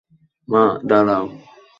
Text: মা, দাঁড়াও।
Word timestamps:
মা, 0.47 0.63
দাঁড়াও। 0.89 1.25